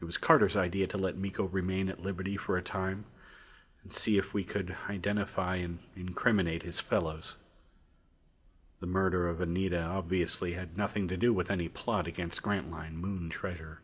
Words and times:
It 0.00 0.04
was 0.06 0.18
Carter's 0.18 0.56
idea 0.56 0.88
to 0.88 0.98
let 0.98 1.16
Miko 1.16 1.44
remain 1.44 1.88
at 1.88 2.02
liberty 2.02 2.36
for 2.36 2.56
a 2.56 2.62
time 2.62 3.04
and 3.84 3.92
see 3.92 4.18
if 4.18 4.34
we 4.34 4.42
could 4.42 4.76
identify 4.90 5.54
and 5.54 5.78
incriminate 5.94 6.64
his 6.64 6.80
fellows. 6.80 7.36
The 8.80 8.88
murder 8.88 9.28
of 9.28 9.40
Anita 9.40 9.80
obviously 9.80 10.54
had 10.54 10.76
nothing 10.76 11.06
to 11.06 11.16
do 11.16 11.32
with 11.32 11.48
any 11.48 11.68
plot 11.68 12.08
against 12.08 12.42
Grantline 12.42 12.96
Moon 12.96 13.30
treasure. 13.30 13.78